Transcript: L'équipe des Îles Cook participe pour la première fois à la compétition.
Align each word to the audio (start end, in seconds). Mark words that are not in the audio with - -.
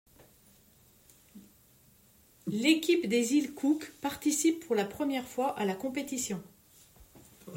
L'équipe 2.47 3.05
des 3.07 3.35
Îles 3.35 3.53
Cook 3.53 3.93
participe 4.01 4.65
pour 4.65 4.73
la 4.75 4.83
première 4.85 5.27
fois 5.27 5.51
à 5.59 5.63
la 5.63 5.75
compétition. 5.75 6.41